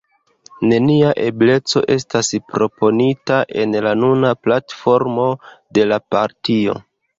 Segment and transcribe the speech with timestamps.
[0.69, 5.29] Nenia ebleco estas proponita en la nuna platformo
[5.79, 6.79] de la partio.